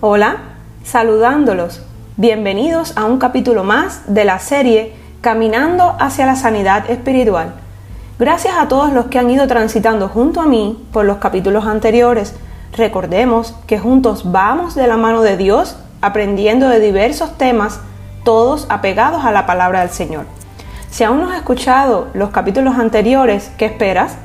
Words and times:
Hola, 0.00 0.36
saludándolos. 0.84 1.82
Bienvenidos 2.16 2.96
a 2.96 3.06
un 3.06 3.18
capítulo 3.18 3.64
más 3.64 4.02
de 4.06 4.24
la 4.24 4.38
serie 4.38 4.92
Caminando 5.20 5.96
hacia 5.98 6.26
la 6.26 6.36
Sanidad 6.36 6.90
Espiritual. 6.90 7.54
Gracias 8.18 8.54
a 8.58 8.68
todos 8.68 8.92
los 8.92 9.06
que 9.06 9.18
han 9.18 9.30
ido 9.30 9.46
transitando 9.46 10.08
junto 10.08 10.40
a 10.40 10.46
mí 10.46 10.86
por 10.92 11.06
los 11.06 11.16
capítulos 11.16 11.66
anteriores. 11.66 12.34
Recordemos 12.76 13.54
que 13.66 13.78
juntos 13.78 14.30
vamos 14.30 14.74
de 14.74 14.86
la 14.86 14.96
mano 14.96 15.22
de 15.22 15.36
Dios 15.36 15.76
aprendiendo 16.00 16.68
de 16.68 16.78
diversos 16.78 17.36
temas, 17.36 17.80
todos 18.22 18.66
apegados 18.68 19.24
a 19.24 19.32
la 19.32 19.46
palabra 19.46 19.80
del 19.80 19.90
Señor. 19.90 20.26
Si 20.90 21.04
aún 21.04 21.20
no 21.20 21.30
has 21.30 21.38
escuchado 21.38 22.08
los 22.14 22.30
capítulos 22.30 22.78
anteriores, 22.78 23.50
¿qué 23.58 23.64
esperas? 23.64 24.16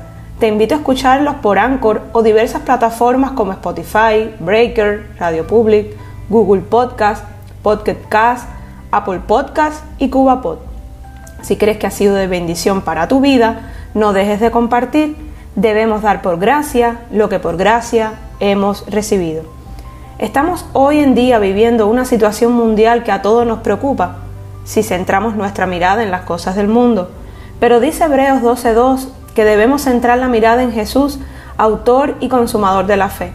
Te 0.42 0.48
invito 0.48 0.74
a 0.74 0.78
escucharlos 0.78 1.36
por 1.36 1.60
Anchor 1.60 2.02
o 2.10 2.24
diversas 2.24 2.62
plataformas 2.62 3.30
como 3.30 3.52
Spotify, 3.52 4.34
Breaker, 4.40 5.08
Radio 5.16 5.46
Public, 5.46 5.96
Google 6.28 6.62
Podcast, 6.62 7.24
Podcast, 7.62 8.48
Apple 8.90 9.20
Podcast 9.24 9.84
y 9.98 10.08
CubaPod. 10.08 10.58
Si 11.42 11.56
crees 11.56 11.78
que 11.78 11.86
ha 11.86 11.92
sido 11.92 12.16
de 12.16 12.26
bendición 12.26 12.80
para 12.80 13.06
tu 13.06 13.20
vida, 13.20 13.70
no 13.94 14.12
dejes 14.12 14.40
de 14.40 14.50
compartir. 14.50 15.14
Debemos 15.54 16.02
dar 16.02 16.22
por 16.22 16.40
gracia 16.40 17.02
lo 17.12 17.28
que 17.28 17.38
por 17.38 17.56
gracia 17.56 18.14
hemos 18.40 18.84
recibido. 18.90 19.44
Estamos 20.18 20.66
hoy 20.72 20.98
en 20.98 21.14
día 21.14 21.38
viviendo 21.38 21.86
una 21.86 22.04
situación 22.04 22.52
mundial 22.52 23.04
que 23.04 23.12
a 23.12 23.22
todos 23.22 23.46
nos 23.46 23.60
preocupa 23.60 24.16
si 24.64 24.82
centramos 24.82 25.36
nuestra 25.36 25.68
mirada 25.68 26.02
en 26.02 26.10
las 26.10 26.22
cosas 26.22 26.56
del 26.56 26.66
mundo. 26.66 27.12
Pero 27.60 27.78
dice 27.78 28.02
Hebreos 28.02 28.42
12.2 28.42 29.21
que 29.34 29.44
debemos 29.44 29.82
centrar 29.82 30.18
la 30.18 30.28
mirada 30.28 30.62
en 30.62 30.72
Jesús, 30.72 31.18
autor 31.56 32.16
y 32.20 32.28
consumador 32.28 32.86
de 32.86 32.96
la 32.96 33.08
fe. 33.08 33.32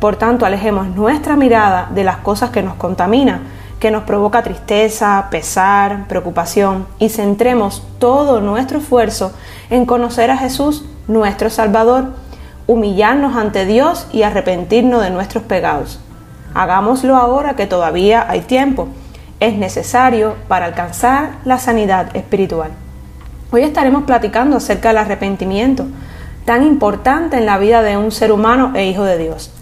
Por 0.00 0.16
tanto, 0.16 0.44
alejemos 0.44 0.88
nuestra 0.88 1.36
mirada 1.36 1.88
de 1.94 2.04
las 2.04 2.18
cosas 2.18 2.50
que 2.50 2.62
nos 2.62 2.74
contaminan, 2.74 3.40
que 3.80 3.90
nos 3.90 4.04
provoca 4.04 4.42
tristeza, 4.42 5.26
pesar, 5.30 6.06
preocupación, 6.08 6.86
y 6.98 7.08
centremos 7.08 7.82
todo 7.98 8.40
nuestro 8.40 8.78
esfuerzo 8.78 9.32
en 9.70 9.86
conocer 9.86 10.30
a 10.30 10.36
Jesús, 10.36 10.84
nuestro 11.08 11.50
Salvador, 11.50 12.12
humillarnos 12.66 13.36
ante 13.36 13.64
Dios 13.64 14.06
y 14.12 14.22
arrepentirnos 14.22 15.02
de 15.02 15.10
nuestros 15.10 15.44
pecados. 15.44 16.00
Hagámoslo 16.54 17.16
ahora 17.16 17.54
que 17.54 17.66
todavía 17.66 18.26
hay 18.28 18.40
tiempo. 18.40 18.88
Es 19.40 19.56
necesario 19.56 20.36
para 20.48 20.66
alcanzar 20.66 21.32
la 21.44 21.58
sanidad 21.58 22.16
espiritual. 22.16 22.70
Hoy 23.52 23.62
estaremos 23.62 24.02
platicando 24.02 24.56
acerca 24.56 24.88
del 24.88 24.98
arrepentimiento, 24.98 25.86
tan 26.44 26.64
importante 26.64 27.36
en 27.36 27.46
la 27.46 27.58
vida 27.58 27.80
de 27.82 27.96
un 27.96 28.10
ser 28.10 28.32
humano 28.32 28.72
e 28.74 28.86
hijo 28.86 29.04
de 29.04 29.18
Dios. 29.18 29.52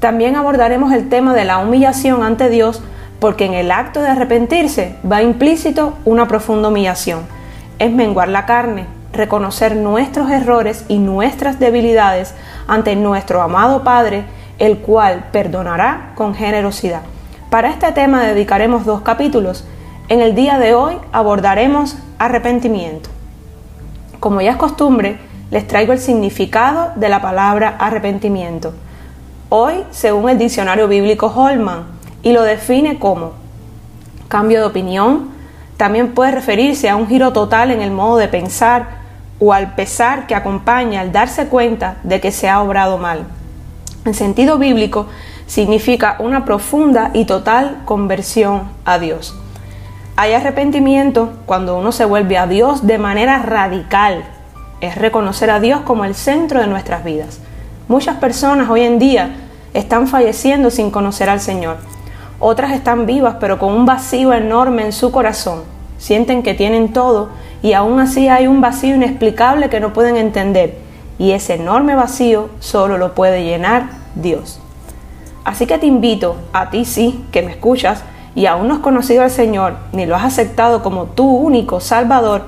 También 0.00 0.34
abordaremos 0.34 0.92
el 0.92 1.08
tema 1.08 1.32
de 1.32 1.44
la 1.44 1.58
humillación 1.58 2.24
ante 2.24 2.50
Dios, 2.50 2.82
porque 3.20 3.44
en 3.44 3.54
el 3.54 3.70
acto 3.70 4.00
de 4.00 4.08
arrepentirse 4.08 4.96
va 5.10 5.22
implícito 5.22 5.94
una 6.04 6.26
profunda 6.26 6.70
humillación. 6.70 7.20
Es 7.78 7.92
menguar 7.92 8.28
la 8.28 8.46
carne, 8.46 8.86
reconocer 9.12 9.76
nuestros 9.76 10.28
errores 10.28 10.84
y 10.88 10.98
nuestras 10.98 11.60
debilidades 11.60 12.34
ante 12.66 12.96
nuestro 12.96 13.42
amado 13.42 13.84
Padre, 13.84 14.24
el 14.58 14.78
cual 14.78 15.26
perdonará 15.30 16.14
con 16.16 16.34
generosidad. 16.34 17.02
Para 17.48 17.70
este 17.70 17.92
tema 17.92 18.24
dedicaremos 18.24 18.84
dos 18.84 19.02
capítulos. 19.02 19.64
En 20.08 20.20
el 20.20 20.34
día 20.34 20.58
de 20.58 20.74
hoy 20.74 20.96
abordaremos 21.12 21.96
arrepentimiento. 22.18 23.19
Como 24.20 24.42
ya 24.42 24.52
es 24.52 24.56
costumbre, 24.58 25.18
les 25.50 25.66
traigo 25.66 25.94
el 25.94 25.98
significado 25.98 26.92
de 26.94 27.08
la 27.08 27.22
palabra 27.22 27.76
arrepentimiento. 27.78 28.74
Hoy, 29.48 29.82
según 29.90 30.28
el 30.28 30.38
diccionario 30.38 30.88
bíblico 30.88 31.26
Holman, 31.34 31.84
y 32.22 32.32
lo 32.32 32.42
define 32.42 32.98
como 32.98 33.32
cambio 34.28 34.60
de 34.60 34.66
opinión, 34.66 35.30
también 35.78 36.12
puede 36.12 36.32
referirse 36.32 36.90
a 36.90 36.96
un 36.96 37.08
giro 37.08 37.32
total 37.32 37.70
en 37.70 37.80
el 37.80 37.90
modo 37.90 38.18
de 38.18 38.28
pensar 38.28 39.00
o 39.38 39.54
al 39.54 39.74
pesar 39.74 40.26
que 40.26 40.34
acompaña 40.34 41.00
al 41.00 41.12
darse 41.12 41.48
cuenta 41.48 41.96
de 42.02 42.20
que 42.20 42.30
se 42.30 42.48
ha 42.48 42.60
obrado 42.60 42.98
mal. 42.98 43.24
En 44.04 44.12
sentido 44.12 44.58
bíblico, 44.58 45.06
significa 45.46 46.16
una 46.18 46.44
profunda 46.44 47.10
y 47.14 47.24
total 47.24 47.78
conversión 47.86 48.68
a 48.84 48.98
Dios. 48.98 49.34
Hay 50.20 50.34
arrepentimiento 50.34 51.30
cuando 51.46 51.78
uno 51.78 51.92
se 51.92 52.04
vuelve 52.04 52.36
a 52.36 52.46
Dios 52.46 52.86
de 52.86 52.98
manera 52.98 53.38
radical. 53.38 54.22
Es 54.82 54.96
reconocer 54.96 55.48
a 55.48 55.60
Dios 55.60 55.80
como 55.80 56.04
el 56.04 56.14
centro 56.14 56.60
de 56.60 56.66
nuestras 56.66 57.04
vidas. 57.04 57.40
Muchas 57.88 58.18
personas 58.18 58.68
hoy 58.68 58.82
en 58.82 58.98
día 58.98 59.34
están 59.72 60.08
falleciendo 60.08 60.70
sin 60.70 60.90
conocer 60.90 61.30
al 61.30 61.40
Señor. 61.40 61.78
Otras 62.38 62.72
están 62.72 63.06
vivas 63.06 63.36
pero 63.40 63.58
con 63.58 63.72
un 63.72 63.86
vacío 63.86 64.34
enorme 64.34 64.84
en 64.84 64.92
su 64.92 65.10
corazón. 65.10 65.62
Sienten 65.96 66.42
que 66.42 66.52
tienen 66.52 66.92
todo 66.92 67.30
y 67.62 67.72
aún 67.72 67.98
así 67.98 68.28
hay 68.28 68.46
un 68.46 68.60
vacío 68.60 68.96
inexplicable 68.96 69.70
que 69.70 69.80
no 69.80 69.94
pueden 69.94 70.18
entender. 70.18 70.76
Y 71.18 71.30
ese 71.30 71.54
enorme 71.54 71.94
vacío 71.94 72.50
solo 72.58 72.98
lo 72.98 73.14
puede 73.14 73.42
llenar 73.42 73.84
Dios. 74.16 74.60
Así 75.44 75.64
que 75.64 75.78
te 75.78 75.86
invito, 75.86 76.36
a 76.52 76.68
ti 76.68 76.84
sí, 76.84 77.24
que 77.32 77.40
me 77.40 77.52
escuchas, 77.52 78.04
y 78.34 78.46
aún 78.46 78.68
no 78.68 78.74
has 78.74 78.80
conocido 78.80 79.22
al 79.22 79.30
Señor 79.30 79.74
ni 79.92 80.06
lo 80.06 80.16
has 80.16 80.24
aceptado 80.24 80.82
como 80.82 81.06
tu 81.06 81.28
único 81.28 81.80
Salvador, 81.80 82.42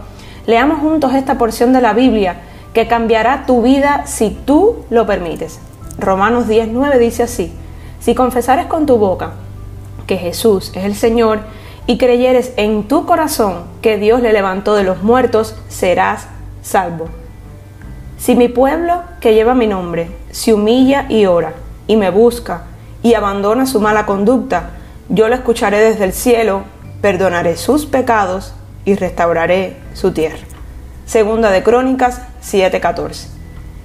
leamos 0.47 0.81
juntos 0.81 1.15
esta 1.15 1.38
porción 1.38 1.72
de 1.72 1.81
la 1.81 1.93
Biblia 1.93 2.37
que 2.72 2.88
cambiará 2.88 3.44
tu 3.47 3.62
vida 3.62 4.03
si 4.06 4.31
tú 4.31 4.84
lo 4.91 5.06
permites. 5.06 5.60
Romanos 5.98 6.47
10.9 6.48 6.98
dice 6.98 7.25
así, 7.25 7.53
si 8.00 8.15
confesares 8.15 8.66
con 8.66 8.87
tu 8.87 8.97
boca 8.97 9.32
que 10.06 10.16
Jesús 10.16 10.72
es 10.75 10.84
el 10.84 10.94
Señor 10.94 11.41
y 11.87 11.99
creyeres 11.99 12.53
en 12.56 12.88
tu 12.88 13.06
corazón 13.06 13.64
que 13.81 13.99
Dios 13.99 14.22
le 14.22 14.32
levantó 14.32 14.75
de 14.75 14.84
los 14.84 15.03
muertos, 15.03 15.56
serás 15.69 16.28
salvo. 16.62 17.06
Si 18.19 18.37
mi 18.37 18.49
pueblo 18.49 19.03
que 19.20 19.34
lleva 19.34 19.54
mi 19.54 19.66
nombre 19.66 20.10
se 20.31 20.54
humilla 20.54 21.06
y 21.09 21.26
ora 21.26 21.54
y 21.87 21.97
me 21.97 22.10
busca 22.10 22.64
y 23.03 23.14
abandona 23.14 23.66
su 23.66 23.81
mala 23.81 24.06
conducta, 24.06 24.70
yo 25.08 25.28
lo 25.28 25.34
escucharé 25.34 25.78
desde 25.78 26.04
el 26.04 26.12
cielo, 26.12 26.62
perdonaré 27.00 27.56
sus 27.56 27.86
pecados 27.86 28.54
y 28.84 28.94
restauraré 28.94 29.76
su 29.94 30.12
tierra. 30.12 30.38
Segunda 31.06 31.50
de 31.50 31.62
Crónicas 31.62 32.22
7:14. 32.42 33.28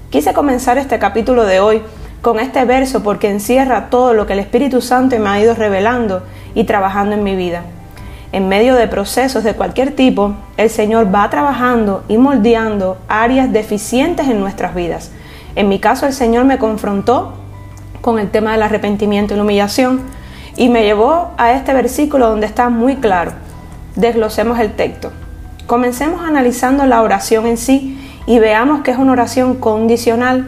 Quise 0.09 0.33
comenzar 0.33 0.77
este 0.77 0.99
capítulo 0.99 1.43
de 1.45 1.59
hoy 1.59 1.81
con 2.21 2.39
este 2.39 2.63
verso 2.65 3.03
porque 3.03 3.29
encierra 3.29 3.89
todo 3.89 4.13
lo 4.13 4.25
que 4.25 4.33
el 4.33 4.39
Espíritu 4.39 4.81
Santo 4.81 5.17
me 5.19 5.29
ha 5.29 5.39
ido 5.39 5.53
revelando 5.53 6.23
y 6.55 6.63
trabajando 6.63 7.15
en 7.15 7.23
mi 7.23 7.35
vida. 7.35 7.63
En 8.31 8.49
medio 8.49 8.75
de 8.75 8.87
procesos 8.87 9.43
de 9.43 9.53
cualquier 9.53 9.95
tipo, 9.95 10.33
el 10.57 10.69
Señor 10.69 11.13
va 11.13 11.29
trabajando 11.29 12.03
y 12.07 12.17
moldeando 12.17 12.97
áreas 13.07 13.51
deficientes 13.51 14.27
en 14.27 14.39
nuestras 14.39 14.75
vidas. 14.75 15.11
En 15.55 15.69
mi 15.69 15.79
caso, 15.79 16.05
el 16.05 16.13
Señor 16.13 16.45
me 16.45 16.57
confrontó 16.57 17.33
con 18.01 18.19
el 18.19 18.29
tema 18.29 18.51
del 18.51 18.63
arrepentimiento 18.63 19.33
y 19.33 19.37
la 19.37 19.43
humillación, 19.43 20.01
y 20.57 20.69
me 20.69 20.83
llevó 20.83 21.31
a 21.37 21.53
este 21.53 21.73
versículo 21.73 22.27
donde 22.29 22.47
está 22.47 22.69
muy 22.69 22.95
claro. 22.97 23.31
Desglosemos 23.95 24.59
el 24.59 24.73
texto. 24.73 25.11
Comencemos 25.67 26.21
analizando 26.21 26.85
la 26.85 27.01
oración 27.03 27.45
en 27.45 27.57
sí 27.57 27.97
y 28.25 28.39
veamos 28.39 28.81
que 28.81 28.91
es 28.91 28.97
una 28.97 29.11
oración 29.11 29.55
condicional. 29.55 30.47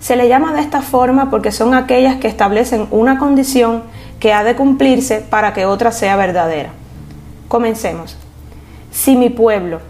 Se 0.00 0.16
le 0.16 0.28
llama 0.28 0.54
de 0.54 0.60
esta 0.62 0.80
forma 0.80 1.30
porque 1.30 1.52
son 1.52 1.74
aquellas 1.74 2.16
que 2.16 2.28
establecen 2.28 2.88
una 2.90 3.18
condición 3.18 3.82
que 4.18 4.32
ha 4.32 4.42
de 4.42 4.56
cumplirse 4.56 5.20
para 5.20 5.52
que 5.52 5.66
otra 5.66 5.92
sea 5.92 6.16
verdadera. 6.16 6.70
Comencemos. 7.48 8.16
Si 8.90 9.16
mi 9.16 9.28
pueblo, 9.28 9.80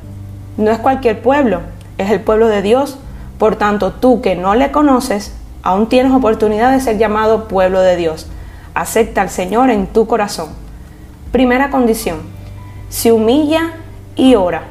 no 0.57 0.71
es 0.71 0.79
cualquier 0.79 1.23
pueblo, 1.23 1.61
es 1.99 2.11
el 2.11 2.21
pueblo 2.21 2.49
de 2.49 2.63
Dios, 2.63 2.99
por 3.39 3.57
tanto 3.57 3.93
tú 3.93 4.21
que 4.21 4.35
no 4.35 4.55
le 4.55 4.73
conoces, 4.73 5.35
aún 5.63 5.89
tienes 5.89 6.13
oportunidad 6.13 6.73
de 6.73 6.81
ser 6.81 6.99
llamado 6.99 7.47
pueblo 7.47 7.81
de 7.81 7.97
Dios. 7.97 8.27
Acepta 8.75 9.23
al 9.23 9.31
Señor 9.31 9.71
en 9.71 9.87
tu 9.87 10.07
corazón. 10.07 10.49
Primera 11.31 11.71
condición, 11.71 12.19
se 12.89 13.13
humilla 13.13 13.73
y 14.17 14.35
ora. 14.35 14.65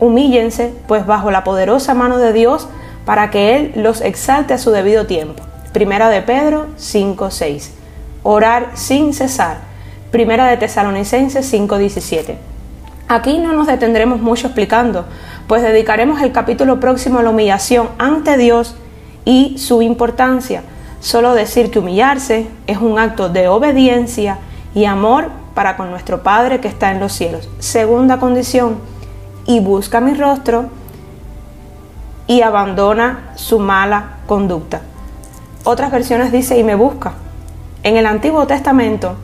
Humíllense 0.00 0.74
pues 0.88 1.06
bajo 1.06 1.30
la 1.30 1.44
poderosa 1.44 1.94
mano 1.94 2.18
de 2.18 2.32
Dios 2.32 2.68
para 3.04 3.30
que 3.30 3.56
Él 3.56 3.72
los 3.76 4.00
exalte 4.00 4.54
a 4.54 4.58
su 4.58 4.70
debido 4.70 5.06
tiempo. 5.06 5.42
Primera 5.72 6.08
de 6.08 6.22
Pedro 6.22 6.66
5.6. 6.78 7.70
Orar 8.22 8.70
sin 8.74 9.14
cesar. 9.14 9.58
Primera 10.10 10.46
de 10.46 10.56
Tesalonicenses 10.56 11.52
5.17. 11.52 12.36
Aquí 13.08 13.38
no 13.38 13.52
nos 13.52 13.66
detendremos 13.66 14.20
mucho 14.20 14.46
explicando, 14.48 15.04
pues 15.46 15.62
dedicaremos 15.62 16.22
el 16.22 16.32
capítulo 16.32 16.80
próximo 16.80 17.18
a 17.18 17.22
la 17.22 17.30
humillación 17.30 17.88
ante 17.98 18.36
Dios 18.36 18.74
y 19.24 19.58
su 19.58 19.82
importancia. 19.82 20.62
Solo 21.02 21.34
decir 21.34 21.70
que 21.70 21.80
humillarse 21.80 22.48
es 22.66 22.78
un 22.78 22.98
acto 22.98 23.28
de 23.28 23.48
obediencia 23.48 24.38
y 24.74 24.86
amor 24.86 25.30
para 25.54 25.76
con 25.76 25.90
nuestro 25.90 26.22
Padre 26.22 26.60
que 26.60 26.68
está 26.68 26.92
en 26.92 27.00
los 27.00 27.12
cielos. 27.12 27.50
Segunda 27.58 28.18
condición, 28.18 28.78
y 29.46 29.60
busca 29.60 30.00
mi 30.00 30.14
rostro 30.14 30.66
y 32.26 32.42
abandona 32.42 33.32
su 33.34 33.58
mala 33.58 34.18
conducta. 34.26 34.80
Otras 35.64 35.90
versiones 35.90 36.32
dice 36.32 36.58
y 36.58 36.64
me 36.64 36.74
busca. 36.74 37.14
En 37.82 37.96
el 37.96 38.06
Antiguo 38.06 38.46
Testamento, 38.46 39.16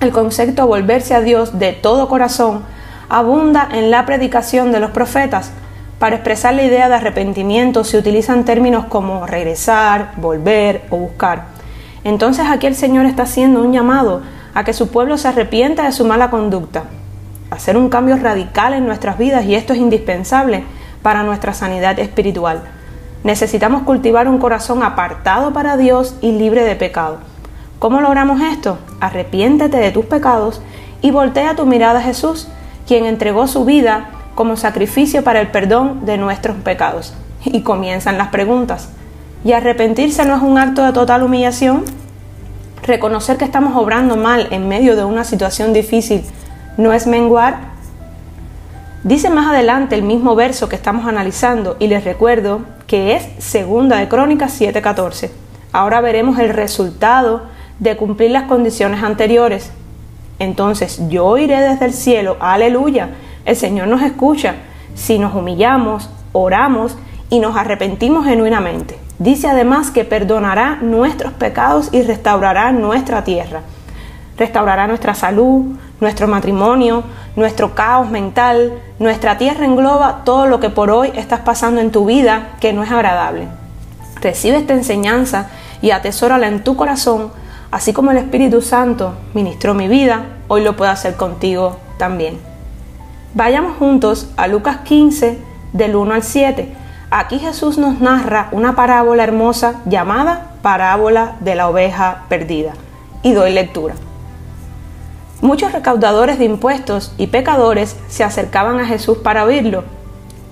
el 0.00 0.12
concepto 0.12 0.66
volverse 0.66 1.14
a 1.14 1.20
Dios 1.20 1.58
de 1.58 1.72
todo 1.72 2.08
corazón 2.08 2.62
abunda 3.08 3.68
en 3.72 3.90
la 3.90 4.06
predicación 4.06 4.70
de 4.70 4.80
los 4.80 4.90
profetas. 4.90 5.50
Para 5.98 6.14
expresar 6.14 6.54
la 6.54 6.62
idea 6.62 6.88
de 6.88 6.94
arrepentimiento 6.94 7.82
se 7.82 7.98
utilizan 7.98 8.44
términos 8.44 8.84
como 8.84 9.26
regresar, 9.26 10.12
volver 10.16 10.82
o 10.90 10.96
buscar. 10.96 11.46
Entonces 12.04 12.46
aquí 12.48 12.68
el 12.68 12.76
Señor 12.76 13.04
está 13.04 13.24
haciendo 13.24 13.62
un 13.62 13.72
llamado 13.72 14.22
a 14.54 14.62
que 14.62 14.72
su 14.72 14.90
pueblo 14.90 15.18
se 15.18 15.26
arrepienta 15.26 15.84
de 15.84 15.92
su 15.92 16.04
mala 16.04 16.30
conducta, 16.30 16.84
hacer 17.50 17.76
un 17.76 17.88
cambio 17.88 18.16
radical 18.16 18.74
en 18.74 18.86
nuestras 18.86 19.18
vidas 19.18 19.44
y 19.44 19.56
esto 19.56 19.72
es 19.72 19.80
indispensable 19.80 20.62
para 21.02 21.24
nuestra 21.24 21.52
sanidad 21.52 21.98
espiritual. 21.98 22.62
Necesitamos 23.24 23.82
cultivar 23.82 24.28
un 24.28 24.38
corazón 24.38 24.84
apartado 24.84 25.52
para 25.52 25.76
Dios 25.76 26.14
y 26.20 26.30
libre 26.30 26.62
de 26.62 26.76
pecado. 26.76 27.18
¿Cómo 27.80 28.00
logramos 28.00 28.40
esto? 28.40 28.78
Arrepiéntete 29.00 29.78
de 29.78 29.90
tus 29.90 30.06
pecados 30.06 30.62
y 31.02 31.10
voltea 31.10 31.56
tu 31.56 31.66
mirada 31.66 31.98
a 31.98 32.02
Jesús, 32.02 32.46
quien 32.86 33.04
entregó 33.04 33.48
su 33.48 33.64
vida 33.64 34.10
como 34.38 34.56
sacrificio 34.56 35.24
para 35.24 35.40
el 35.40 35.48
perdón 35.48 36.06
de 36.06 36.16
nuestros 36.16 36.56
pecados. 36.58 37.12
Y 37.44 37.62
comienzan 37.62 38.18
las 38.18 38.28
preguntas. 38.28 38.88
¿Y 39.44 39.50
arrepentirse 39.50 40.24
no 40.24 40.36
es 40.36 40.42
un 40.42 40.58
acto 40.58 40.84
de 40.84 40.92
total 40.92 41.24
humillación? 41.24 41.84
¿Reconocer 42.84 43.36
que 43.36 43.44
estamos 43.44 43.74
obrando 43.74 44.16
mal 44.16 44.46
en 44.52 44.68
medio 44.68 44.94
de 44.94 45.02
una 45.02 45.24
situación 45.24 45.72
difícil 45.72 46.22
no 46.76 46.92
es 46.92 47.08
menguar? 47.08 47.58
Dice 49.02 49.28
más 49.28 49.48
adelante 49.48 49.96
el 49.96 50.02
mismo 50.02 50.36
verso 50.36 50.68
que 50.68 50.76
estamos 50.76 51.08
analizando 51.08 51.74
y 51.80 51.88
les 51.88 52.04
recuerdo 52.04 52.60
que 52.86 53.16
es 53.16 53.26
segunda 53.38 53.96
de 53.96 54.06
Crónicas 54.06 54.56
7:14. 54.56 55.32
Ahora 55.72 56.00
veremos 56.00 56.38
el 56.38 56.50
resultado 56.50 57.42
de 57.80 57.96
cumplir 57.96 58.30
las 58.30 58.44
condiciones 58.44 59.02
anteriores. 59.02 59.72
Entonces 60.38 61.02
yo 61.08 61.36
iré 61.38 61.60
desde 61.60 61.86
el 61.86 61.92
cielo, 61.92 62.36
aleluya, 62.38 63.08
el 63.48 63.56
Señor 63.56 63.88
nos 63.88 64.02
escucha 64.02 64.56
si 64.94 65.18
nos 65.18 65.34
humillamos, 65.34 66.10
oramos 66.32 66.96
y 67.30 67.40
nos 67.40 67.56
arrepentimos 67.56 68.26
genuinamente. 68.26 68.98
Dice 69.18 69.48
además 69.48 69.90
que 69.90 70.04
perdonará 70.04 70.76
nuestros 70.82 71.32
pecados 71.32 71.88
y 71.90 72.02
restaurará 72.02 72.72
nuestra 72.72 73.24
tierra. 73.24 73.62
Restaurará 74.36 74.86
nuestra 74.86 75.14
salud, 75.14 75.64
nuestro 75.98 76.28
matrimonio, 76.28 77.04
nuestro 77.36 77.74
caos 77.74 78.10
mental. 78.10 78.74
Nuestra 78.98 79.38
tierra 79.38 79.64
engloba 79.64 80.24
todo 80.24 80.46
lo 80.46 80.60
que 80.60 80.68
por 80.68 80.90
hoy 80.90 81.10
estás 81.16 81.40
pasando 81.40 81.80
en 81.80 81.90
tu 81.90 82.04
vida 82.04 82.50
que 82.60 82.74
no 82.74 82.82
es 82.82 82.90
agradable. 82.90 83.48
Recibe 84.20 84.58
esta 84.58 84.74
enseñanza 84.74 85.48
y 85.80 85.90
atesórala 85.92 86.48
en 86.48 86.62
tu 86.62 86.76
corazón, 86.76 87.32
así 87.70 87.94
como 87.94 88.10
el 88.10 88.18
Espíritu 88.18 88.60
Santo 88.60 89.14
ministró 89.32 89.72
mi 89.72 89.88
vida, 89.88 90.24
hoy 90.48 90.62
lo 90.62 90.76
puede 90.76 90.90
hacer 90.90 91.14
contigo 91.14 91.78
también. 91.96 92.47
Vayamos 93.34 93.76
juntos 93.76 94.30
a 94.36 94.48
Lucas 94.48 94.78
15, 94.84 95.38
del 95.72 95.96
1 95.96 96.14
al 96.14 96.22
7 96.22 96.74
Aquí 97.10 97.38
Jesús 97.38 97.78
nos 97.78 98.00
narra 98.00 98.48
una 98.52 98.76
parábola 98.76 99.24
hermosa 99.24 99.80
llamada 99.86 100.50
parábola 100.60 101.36
de 101.40 101.54
la 101.54 101.68
oveja 101.68 102.24
perdida. 102.28 102.74
Y 103.22 103.32
doy 103.32 103.52
lectura. 103.52 103.94
Muchos 105.40 105.72
recaudadores 105.72 106.38
de 106.38 106.44
impuestos 106.44 107.14
y 107.16 107.28
pecadores 107.28 107.96
se 108.08 108.24
acercaban 108.24 108.78
a 108.78 108.84
Jesús 108.84 109.18
para 109.18 109.44
oírlo, 109.44 109.84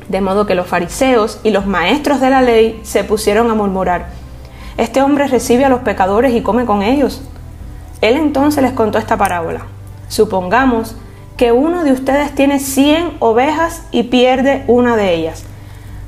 de 0.08 0.22
modo 0.22 0.46
que 0.46 0.54
los 0.54 0.66
fariseos 0.66 1.40
y 1.42 1.50
los 1.50 1.66
maestros 1.66 2.22
de 2.22 2.30
la 2.30 2.40
ley 2.40 2.80
se 2.84 3.04
pusieron 3.04 3.50
a 3.50 3.54
murmurar, 3.54 4.06
Este 4.78 5.02
hombre 5.02 5.26
recibe 5.26 5.64
a 5.64 5.70
los 5.70 5.80
pecadores 5.80 6.34
y 6.34 6.42
come 6.42 6.64
con 6.64 6.82
ellos. 6.82 7.22
Él 8.00 8.16
entonces 8.16 8.62
les 8.62 8.72
contó 8.72 8.98
esta 8.98 9.16
parábola. 9.16 9.62
Supongamos 10.08 10.96
que 11.36 11.52
uno 11.52 11.84
de 11.84 11.92
ustedes 11.92 12.34
tiene 12.34 12.58
100 12.58 13.18
ovejas 13.18 13.82
y 13.90 14.04
pierde 14.04 14.64
una 14.66 14.96
de 14.96 15.14
ellas 15.14 15.44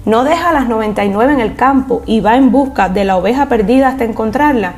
no 0.08 0.24
deja 0.24 0.54
las 0.54 0.68
99 0.68 1.34
en 1.34 1.40
el 1.40 1.54
campo 1.54 2.02
y 2.06 2.20
va 2.20 2.36
en 2.36 2.50
busca 2.50 2.88
de 2.88 3.04
la 3.04 3.18
oveja 3.18 3.46
perdida 3.50 3.88
hasta 3.88 4.04
encontrarla. 4.04 4.72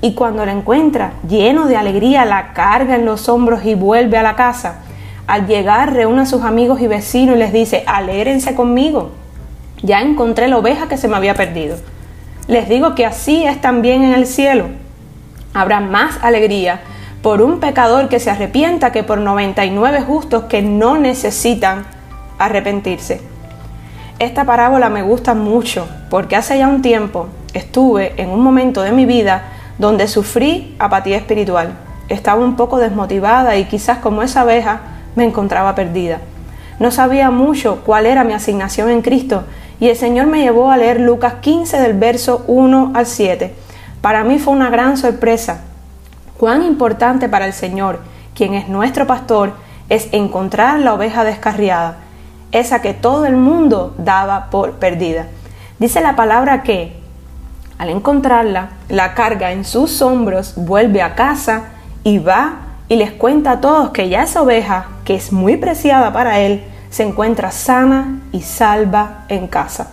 Y 0.00 0.14
cuando 0.14 0.44
la 0.44 0.50
encuentra, 0.50 1.12
lleno 1.28 1.66
de 1.66 1.76
alegría, 1.76 2.24
la 2.24 2.52
carga 2.52 2.96
en 2.96 3.04
los 3.04 3.28
hombros 3.28 3.64
y 3.64 3.76
vuelve 3.76 4.18
a 4.18 4.24
la 4.24 4.34
casa. 4.34 4.78
Al 5.28 5.46
llegar, 5.46 5.92
reúne 5.92 6.22
a 6.22 6.26
sus 6.26 6.42
amigos 6.42 6.80
y 6.80 6.88
vecinos 6.88 7.36
y 7.36 7.38
les 7.38 7.52
dice, 7.52 7.84
alégrense 7.86 8.56
conmigo. 8.56 9.12
Ya 9.82 10.00
encontré 10.00 10.48
la 10.48 10.58
oveja 10.58 10.88
que 10.88 10.96
se 10.96 11.06
me 11.06 11.14
había 11.14 11.34
perdido. 11.34 11.76
Les 12.48 12.68
digo 12.68 12.96
que 12.96 13.06
así 13.06 13.44
es 13.44 13.60
también 13.60 14.02
en 14.02 14.14
el 14.14 14.26
cielo. 14.26 14.66
Habrá 15.54 15.78
más 15.78 16.18
alegría 16.22 16.80
por 17.26 17.42
un 17.42 17.58
pecador 17.58 18.08
que 18.08 18.20
se 18.20 18.30
arrepienta 18.30 18.92
que 18.92 19.02
por 19.02 19.18
99 19.18 20.00
justos 20.02 20.44
que 20.44 20.62
no 20.62 20.96
necesitan 20.96 21.84
arrepentirse. 22.38 23.20
Esta 24.20 24.44
parábola 24.44 24.90
me 24.90 25.02
gusta 25.02 25.34
mucho 25.34 25.88
porque 26.08 26.36
hace 26.36 26.56
ya 26.56 26.68
un 26.68 26.82
tiempo 26.82 27.26
estuve 27.52 28.14
en 28.22 28.30
un 28.30 28.44
momento 28.44 28.80
de 28.82 28.92
mi 28.92 29.06
vida 29.06 29.42
donde 29.76 30.06
sufrí 30.06 30.76
apatía 30.78 31.16
espiritual. 31.16 31.76
Estaba 32.08 32.44
un 32.44 32.54
poco 32.54 32.78
desmotivada 32.78 33.56
y 33.56 33.64
quizás 33.64 33.98
como 33.98 34.22
esa 34.22 34.42
abeja 34.42 34.82
me 35.16 35.24
encontraba 35.24 35.74
perdida. 35.74 36.20
No 36.78 36.92
sabía 36.92 37.32
mucho 37.32 37.80
cuál 37.84 38.06
era 38.06 38.22
mi 38.22 38.34
asignación 38.34 38.88
en 38.88 39.02
Cristo 39.02 39.42
y 39.80 39.88
el 39.88 39.96
Señor 39.96 40.28
me 40.28 40.42
llevó 40.42 40.70
a 40.70 40.76
leer 40.76 41.00
Lucas 41.00 41.34
15 41.40 41.80
del 41.80 41.94
verso 41.94 42.44
1 42.46 42.92
al 42.94 43.06
7. 43.06 43.52
Para 44.00 44.22
mí 44.22 44.38
fue 44.38 44.54
una 44.54 44.70
gran 44.70 44.96
sorpresa. 44.96 45.64
Cuán 46.38 46.62
importante 46.62 47.28
para 47.28 47.46
el 47.46 47.52
Señor, 47.52 48.00
quien 48.34 48.54
es 48.54 48.68
nuestro 48.68 49.06
pastor, 49.06 49.54
es 49.88 50.08
encontrar 50.12 50.80
la 50.80 50.94
oveja 50.94 51.24
descarriada 51.24 51.98
esa 52.52 52.80
que 52.80 52.94
todo 52.94 53.26
el 53.26 53.36
mundo 53.36 53.94
daba 53.98 54.50
por 54.50 54.74
perdida. 54.74 55.26
Dice 55.78 56.00
la 56.00 56.16
palabra 56.16 56.62
que 56.62 56.96
al 57.78 57.90
encontrarla, 57.90 58.70
la 58.88 59.12
carga 59.14 59.52
en 59.52 59.64
sus 59.64 60.00
hombros, 60.00 60.54
vuelve 60.56 61.02
a 61.02 61.14
casa 61.14 61.64
y 62.04 62.18
va 62.18 62.54
y 62.88 62.96
les 62.96 63.12
cuenta 63.12 63.52
a 63.52 63.60
todos 63.60 63.90
que 63.90 64.08
ya 64.08 64.22
esa 64.22 64.40
oveja, 64.40 64.86
que 65.04 65.14
es 65.14 65.30
muy 65.32 65.58
preciada 65.58 66.12
para 66.12 66.38
él, 66.40 66.64
se 66.88 67.02
encuentra 67.02 67.50
sana 67.50 68.20
y 68.32 68.40
salva 68.40 69.24
en 69.28 69.46
casa. 69.46 69.90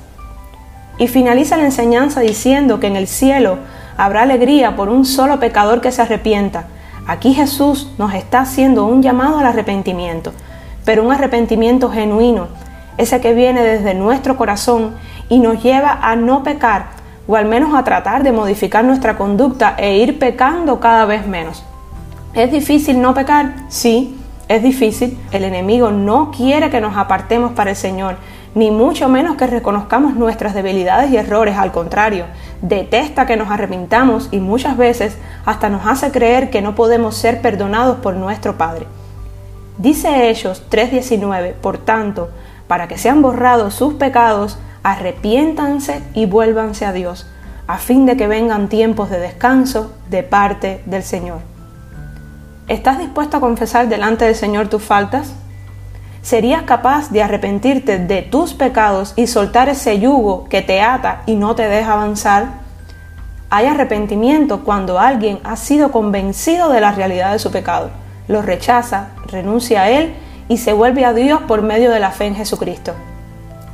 Y 0.98 1.08
finaliza 1.08 1.58
la 1.58 1.66
enseñanza 1.66 2.22
diciendo 2.22 2.80
que 2.80 2.88
en 2.88 2.96
el 2.96 3.08
cielo 3.08 3.58
habrá 3.98 4.24
alegría 4.24 4.76
por 4.76 4.90
un 4.90 5.06
solo 5.06 5.40
pecador 5.40 5.82
que 5.82 5.92
se 5.92 6.02
arrepienta. 6.02 6.66
Aquí 7.08 7.34
Jesús 7.34 7.92
nos 7.98 8.14
está 8.14 8.40
haciendo 8.42 8.86
un 8.86 9.02
llamado 9.02 9.40
al 9.40 9.46
arrepentimiento 9.46 10.34
pero 10.86 11.04
un 11.04 11.12
arrepentimiento 11.12 11.90
genuino, 11.90 12.48
ese 12.98 13.22
que 13.22 13.34
viene 13.34 13.64
desde 13.64 13.94
nuestro 13.94 14.38
corazón 14.38 14.96
y 15.30 15.40
nos 15.40 15.62
lleva 15.64 16.00
a 16.02 16.16
no 16.16 16.44
pecar 16.44 16.88
o 17.28 17.36
al 17.36 17.46
menos 17.46 17.74
a 17.74 17.84
tratar 17.84 18.24
de 18.24 18.34
modificar 18.34 18.84
nuestra 18.84 19.18
conducta 19.18 19.76
e 19.78 19.98
ir 19.98 20.20
pecando 20.20 20.80
cada 20.80 21.06
vez 21.06 21.26
menos. 21.26 21.64
¿Es 22.34 22.52
difícil 22.52 23.02
no 23.02 23.14
pecar? 23.14 23.54
Sí, 23.70 24.20
es 24.50 24.62
difícil. 24.62 25.18
El 25.32 25.46
enemigo 25.46 25.92
no 25.92 26.32
quiere 26.32 26.70
que 26.70 26.82
nos 26.82 26.98
apartemos 26.98 27.54
para 27.54 27.70
el 27.70 27.76
Señor, 27.76 28.18
ni 28.56 28.72
mucho 28.72 29.10
menos 29.10 29.36
que 29.36 29.48
reconozcamos 29.48 30.16
nuestras 30.16 30.54
debilidades 30.54 31.12
y 31.12 31.18
errores. 31.18 31.58
Al 31.58 31.72
contrario, 31.72 32.26
detesta 32.62 33.26
que 33.26 33.38
nos 33.38 33.50
arrepintamos 33.50 34.30
y 34.32 34.40
muchas 34.40 34.78
veces 34.78 35.18
hasta 35.46 35.70
nos 35.70 35.86
hace 35.86 36.12
creer 36.12 36.50
que 36.50 36.62
no 36.62 36.76
podemos 36.76 37.16
ser 37.16 37.42
perdonados 37.42 37.98
por 37.98 38.16
nuestro 38.16 38.58
Padre. 38.58 38.88
Dice 39.78 40.30
ellos 40.30 40.64
3:19, 40.70 41.54
por 41.54 41.80
tanto, 41.80 42.30
para 42.68 42.88
que 42.88 42.98
sean 42.98 43.22
borrados 43.22 43.74
sus 43.74 43.96
pecados, 43.96 44.58
arrepiéntanse 44.84 46.04
y 46.14 46.26
vuélvanse 46.26 46.86
a 46.86 46.94
Dios, 46.94 47.26
a 47.68 47.78
fin 47.78 48.06
de 48.06 48.16
que 48.16 48.28
vengan 48.28 48.70
tiempos 48.70 49.10
de 49.10 49.20
descanso 49.20 49.94
de 50.10 50.22
parte 50.24 50.84
del 50.86 51.04
Señor. 51.04 51.40
¿Estás 52.68 53.00
dispuesto 53.00 53.38
a 53.38 53.42
confesar 53.42 53.90
delante 53.90 54.26
del 54.26 54.36
Señor 54.36 54.68
tus 54.68 54.84
faltas? 54.84 55.34
¿Serías 56.24 56.64
capaz 56.64 57.12
de 57.12 57.22
arrepentirte 57.22 58.00
de 58.00 58.24
tus 58.24 58.56
pecados 58.56 59.14
y 59.16 59.28
soltar 59.28 59.70
ese 59.70 60.00
yugo 60.00 60.46
que 60.46 60.64
te 60.64 60.82
ata 60.82 61.22
y 61.28 61.36
no 61.36 61.54
te 61.54 61.68
deja 61.70 61.94
avanzar? 61.94 62.64
Hay 63.52 63.68
arrepentimiento 63.68 64.64
cuando 64.64 64.98
alguien 64.98 65.40
ha 65.44 65.56
sido 65.58 65.92
convencido 65.92 66.70
de 66.70 66.82
la 66.82 66.92
realidad 66.92 67.34
de 67.34 67.40
su 67.40 67.52
pecado 67.52 67.92
lo 68.28 68.42
rechaza, 68.42 69.10
renuncia 69.28 69.84
a 69.84 69.90
Él 69.90 70.14
y 70.48 70.58
se 70.58 70.74
vuelve 70.74 71.06
a 71.06 71.14
Dios 71.14 71.42
por 71.44 71.62
medio 71.62 71.92
de 71.92 72.00
la 72.00 72.12
fe 72.12 72.26
en 72.26 72.36
Jesucristo. 72.36 72.94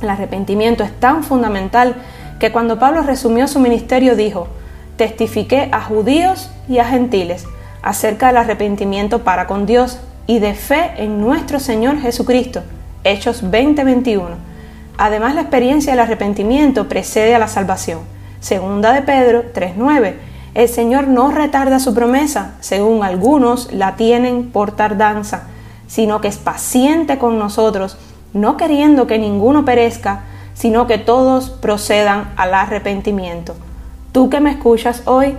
El 0.02 0.10
arrepentimiento 0.10 0.82
es 0.82 0.98
tan 0.98 1.22
fundamental 1.22 1.94
que 2.38 2.52
cuando 2.52 2.78
Pablo 2.78 3.02
resumió 3.02 3.46
su 3.48 3.60
ministerio 3.60 4.16
dijo, 4.16 4.48
testifiqué 4.96 5.68
a 5.72 5.80
judíos 5.80 6.50
y 6.68 6.78
a 6.78 6.84
gentiles 6.84 7.46
acerca 7.82 8.28
del 8.28 8.38
arrepentimiento 8.38 9.24
para 9.24 9.46
con 9.46 9.66
Dios 9.66 10.00
y 10.30 10.38
de 10.38 10.54
fe 10.54 10.92
en 10.98 11.20
nuestro 11.20 11.58
Señor 11.58 11.98
Jesucristo. 11.98 12.62
Hechos 13.02 13.42
20:21. 13.42 14.36
Además, 14.96 15.34
la 15.34 15.40
experiencia 15.40 15.90
del 15.90 15.98
arrepentimiento 15.98 16.88
precede 16.88 17.34
a 17.34 17.40
la 17.40 17.48
salvación. 17.48 17.98
Segunda 18.38 18.92
de 18.92 19.02
Pedro 19.02 19.42
3.9. 19.52 20.14
El 20.54 20.68
Señor 20.68 21.08
no 21.08 21.32
retarda 21.32 21.80
su 21.80 21.94
promesa, 21.94 22.52
según 22.60 23.02
algunos 23.02 23.72
la 23.72 23.96
tienen 23.96 24.52
por 24.52 24.70
tardanza, 24.70 25.48
sino 25.88 26.20
que 26.20 26.28
es 26.28 26.38
paciente 26.38 27.18
con 27.18 27.36
nosotros, 27.36 27.96
no 28.32 28.56
queriendo 28.56 29.08
que 29.08 29.18
ninguno 29.18 29.64
perezca, 29.64 30.20
sino 30.54 30.86
que 30.86 30.98
todos 30.98 31.50
procedan 31.50 32.30
al 32.36 32.54
arrepentimiento. 32.54 33.56
Tú 34.12 34.30
que 34.30 34.38
me 34.38 34.52
escuchas 34.52 35.02
hoy, 35.06 35.34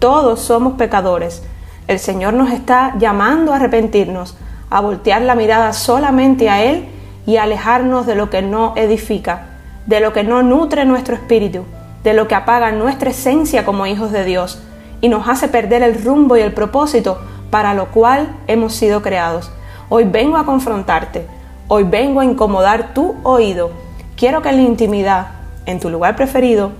todos 0.00 0.40
somos 0.40 0.72
pecadores. 0.72 1.44
El 1.88 2.00
Señor 2.00 2.34
nos 2.34 2.50
está 2.50 2.94
llamando 2.98 3.52
a 3.52 3.56
arrepentirnos, 3.56 4.36
a 4.70 4.80
voltear 4.80 5.22
la 5.22 5.36
mirada 5.36 5.72
solamente 5.72 6.50
a 6.50 6.64
Él 6.64 6.86
y 7.26 7.36
a 7.36 7.44
alejarnos 7.44 8.06
de 8.06 8.16
lo 8.16 8.28
que 8.28 8.42
no 8.42 8.72
edifica, 8.76 9.46
de 9.86 10.00
lo 10.00 10.12
que 10.12 10.24
no 10.24 10.42
nutre 10.42 10.84
nuestro 10.84 11.14
espíritu, 11.14 11.64
de 12.02 12.12
lo 12.12 12.26
que 12.26 12.34
apaga 12.34 12.72
nuestra 12.72 13.10
esencia 13.10 13.64
como 13.64 13.86
hijos 13.86 14.10
de 14.10 14.24
Dios 14.24 14.60
y 15.00 15.08
nos 15.08 15.28
hace 15.28 15.46
perder 15.46 15.84
el 15.84 16.02
rumbo 16.02 16.36
y 16.36 16.40
el 16.40 16.52
propósito 16.52 17.20
para 17.50 17.72
lo 17.72 17.86
cual 17.92 18.36
hemos 18.48 18.74
sido 18.74 19.00
creados. 19.00 19.52
Hoy 19.88 20.04
vengo 20.04 20.38
a 20.38 20.44
confrontarte, 20.44 21.28
hoy 21.68 21.84
vengo 21.84 22.18
a 22.18 22.24
incomodar 22.24 22.94
tu 22.94 23.14
oído. 23.22 23.70
Quiero 24.16 24.42
que 24.42 24.48
en 24.48 24.56
la 24.56 24.62
intimidad, 24.62 25.26
en 25.66 25.78
tu 25.78 25.88
lugar 25.88 26.16
preferido, 26.16 26.72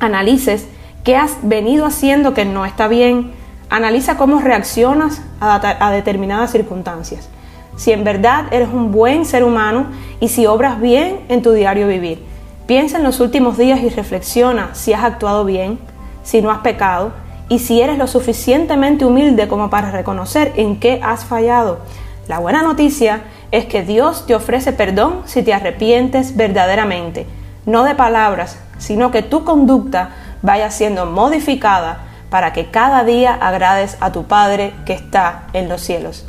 analices 0.00 0.68
qué 1.02 1.16
has 1.16 1.38
venido 1.42 1.86
haciendo 1.86 2.34
que 2.34 2.44
no 2.44 2.66
está 2.66 2.88
bien, 2.88 3.32
analiza 3.74 4.16
cómo 4.16 4.38
reaccionas 4.38 5.20
a, 5.40 5.90
determinadas 5.90 6.52
circunstancias. 6.52 7.28
Si 7.74 7.90
en 7.90 8.04
verdad 8.04 8.44
eres 8.52 8.68
un 8.68 8.92
buen 8.92 9.24
ser 9.24 9.42
humano 9.42 9.86
y 10.20 10.28
si 10.28 10.46
obras 10.46 10.80
bien 10.80 11.22
en 11.28 11.42
tu 11.42 11.50
diario 11.50 11.88
vivir. 11.88 12.24
Piensa 12.68 12.98
en 12.98 13.02
los 13.02 13.18
últimos 13.18 13.58
días 13.58 13.80
y 13.80 13.88
reflexiona 13.88 14.70
si 14.74 14.92
has 14.92 15.02
actuado 15.02 15.44
bien, 15.44 15.80
si 16.22 16.40
no 16.40 16.52
has 16.52 16.58
pecado 16.58 17.12
y 17.48 17.58
si 17.58 17.80
eres 17.80 17.98
lo 17.98 18.06
suficientemente 18.06 19.04
humilde 19.04 19.48
como 19.48 19.70
para 19.70 19.90
reconocer 19.90 20.52
en 20.54 20.78
qué 20.78 21.00
has 21.02 21.24
fallado. 21.24 21.80
La 22.28 22.38
buena 22.38 22.62
noticia 22.62 23.22
es 23.50 23.66
que 23.66 23.82
Dios 23.82 24.24
te 24.24 24.36
ofrece 24.36 24.72
perdón 24.72 25.22
si 25.24 25.42
te 25.42 25.52
arrepientes 25.52 26.36
verdaderamente, 26.36 27.26
no 27.66 27.82
de 27.82 27.96
palabras, 27.96 28.56
sino 28.78 29.10
que 29.10 29.22
tu 29.22 29.42
conducta 29.42 30.10
vaya 30.42 30.70
siendo 30.70 31.06
modificada 31.06 32.03
para 32.34 32.52
que 32.52 32.66
cada 32.66 33.04
día 33.04 33.32
agrades 33.32 33.96
a 34.00 34.10
tu 34.10 34.24
Padre 34.24 34.74
que 34.84 34.92
está 34.92 35.44
en 35.52 35.68
los 35.68 35.82
cielos. 35.82 36.26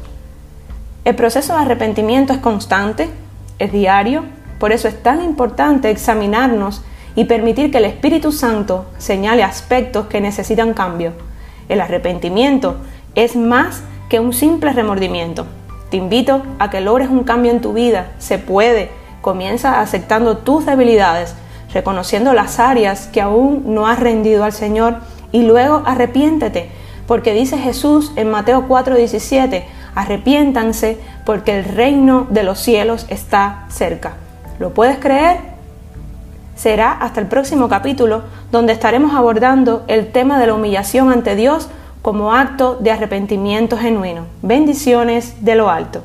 El 1.04 1.16
proceso 1.16 1.56
de 1.56 1.64
arrepentimiento 1.64 2.32
es 2.32 2.38
constante, 2.38 3.10
es 3.58 3.72
diario, 3.72 4.24
por 4.60 4.72
eso 4.72 4.88
es 4.88 5.02
tan 5.02 5.24
importante 5.24 5.90
examinarnos 5.90 6.84
y 7.16 7.26
permitir 7.26 7.72
que 7.72 7.80
el 7.80 7.86
Espíritu 7.86 8.32
Santo 8.32 8.86
señale 9.00 9.42
aspectos 9.42 10.06
que 10.06 10.22
necesitan 10.22 10.76
cambio. 10.76 11.14
El 11.70 11.82
arrepentimiento 11.82 12.78
es 13.16 13.36
más 13.36 13.82
que 14.08 14.20
un 14.20 14.32
simple 14.32 14.74
remordimiento. 14.74 15.48
Te 15.90 15.98
invito 15.98 16.44
a 16.60 16.70
que 16.70 16.82
logres 16.82 17.10
un 17.10 17.24
cambio 17.24 17.52
en 17.52 17.62
tu 17.62 17.74
vida. 17.74 18.12
Se 18.20 18.38
puede. 18.38 18.92
Comienza 19.22 19.82
aceptando 19.82 20.38
tus 20.38 20.68
debilidades, 20.68 21.34
reconociendo 21.74 22.34
las 22.34 22.60
áreas 22.60 23.08
que 23.08 23.22
aún 23.22 23.74
no 23.74 23.88
has 23.88 24.00
rendido 24.00 24.44
al 24.44 24.54
Señor 24.54 24.98
y 25.32 25.44
luego 25.44 25.84
arrepiéntete, 25.86 26.70
porque 27.08 27.34
dice 27.34 27.58
Jesús 27.58 28.12
en 28.16 28.30
Mateo 28.32 28.68
4:17, 28.68 29.64
arrepiéntanse 29.96 30.98
porque 31.26 31.58
el 31.58 31.66
reino 31.66 32.28
de 32.30 32.44
los 32.44 32.60
cielos 32.60 33.06
está 33.10 33.66
cerca. 33.70 34.14
¿Lo 34.60 34.74
puedes 34.74 34.98
creer? 34.98 35.38
Será 36.56 36.92
hasta 36.94 37.20
el 37.20 37.28
próximo 37.28 37.68
capítulo 37.68 38.24
donde 38.52 38.74
estaremos 38.74 39.14
abordando 39.14 39.84
el 39.88 40.12
tema 40.12 40.40
de 40.40 40.48
la 40.48 40.54
humillación 40.54 41.12
ante 41.12 41.36
Dios 41.36 41.70
como 42.02 42.34
acto 42.34 42.76
de 42.76 42.92
arrepentimiento 42.92 43.78
genuino. 43.78 44.26
Bendiciones 44.42 45.44
de 45.44 45.56
lo 45.56 45.70
alto. 45.70 46.04